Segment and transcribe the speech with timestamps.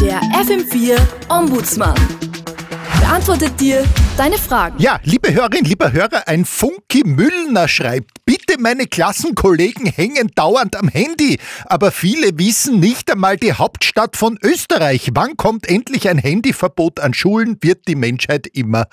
[0.00, 1.94] Der FM4 Ombudsmann
[3.00, 3.84] beantwortet dir
[4.16, 4.80] deine Fragen.
[4.80, 10.88] Ja, liebe Hörerinnen, lieber Hörer, ein Funky Müllner schreibt, bitte meine Klassenkollegen hängen dauernd am
[10.88, 15.10] Handy, aber viele wissen nicht einmal die Hauptstadt von Österreich.
[15.14, 18.86] Wann kommt endlich ein Handyverbot an Schulen, wird die Menschheit immer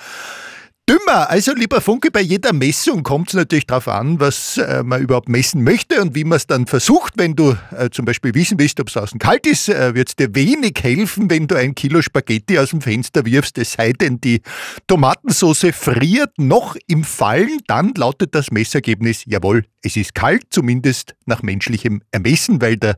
[0.89, 1.29] dümmer.
[1.29, 5.29] Also, lieber Funke, bei jeder Messung kommt es natürlich darauf an, was äh, man überhaupt
[5.29, 7.13] messen möchte und wie man es dann versucht.
[7.17, 10.15] Wenn du äh, zum Beispiel wissen willst, ob es außen kalt ist, äh, wird es
[10.15, 14.21] dir wenig helfen, wenn du ein Kilo Spaghetti aus dem Fenster wirfst, es sei denn,
[14.21, 14.41] die
[14.87, 17.59] Tomatensauce friert noch im Fallen.
[17.67, 22.97] Dann lautet das Messergebnis, jawohl, es ist kalt, zumindest nach menschlichem Ermessen, weil der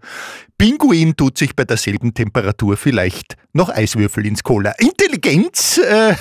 [0.57, 4.73] Pinguin tut sich bei derselben Temperatur vielleicht noch Eiswürfel ins Cola.
[4.77, 6.13] Intelligenz äh,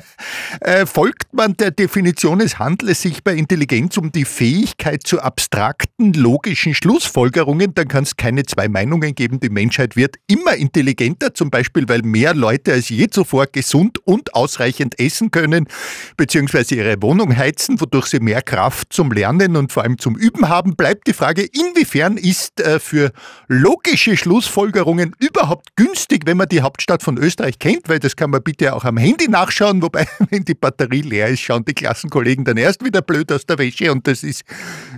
[0.60, 6.14] äh, folgt man der Definition, es handle sich bei Intelligenz um die Fähigkeit zu abstrakten,
[6.14, 7.74] logischen Schlussfolgerungen.
[7.74, 9.40] Dann kann es keine zwei Meinungen geben.
[9.40, 14.34] Die Menschheit wird immer intelligenter, zum Beispiel weil mehr Leute als je zuvor gesund und
[14.34, 15.68] ausreichend essen können,
[16.16, 20.48] beziehungsweise ihre Wohnung heizen, wodurch sie mehr Kraft zum Lernen und vor allem zum Üben
[20.48, 20.76] haben.
[20.76, 23.12] Bleibt die Frage, inwiefern ist äh, für
[23.48, 28.30] logische logische Schlussfolgerungen überhaupt günstig, wenn man die Hauptstadt von Österreich kennt, weil das kann
[28.30, 32.44] man bitte auch am Handy nachschauen, wobei, wenn die Batterie leer ist, schauen die Klassenkollegen
[32.44, 34.42] dann erst wieder blöd aus der Wäsche und das ist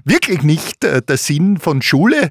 [0.04, 2.30] wirklich nicht äh, der Sinn von Schule.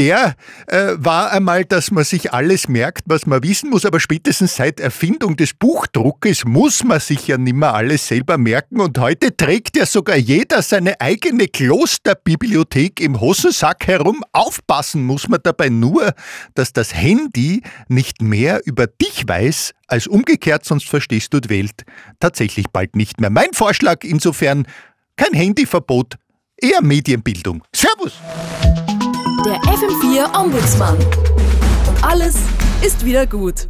[0.00, 0.34] Der
[0.66, 4.80] äh, war einmal, dass man sich alles merkt, was man wissen muss, aber spätestens seit
[4.80, 9.76] Erfindung des Buchdruckes muss man sich ja nicht mehr alles selber merken und heute trägt
[9.76, 14.24] ja sogar jeder seine eigene Klosterbibliothek im Hosensack herum.
[14.32, 16.14] Aufpassen muss man dabei nur nur,
[16.54, 21.84] dass das Handy nicht mehr über dich weiß als umgekehrt, sonst verstehst du die Welt
[22.20, 23.30] tatsächlich bald nicht mehr.
[23.30, 24.66] Mein Vorschlag insofern,
[25.16, 26.14] kein Handyverbot,
[26.56, 27.62] eher Medienbildung.
[27.74, 28.12] Servus!
[29.44, 30.98] Der FM4 Ombudsmann.
[30.98, 32.34] Und alles
[32.82, 33.68] ist wieder gut.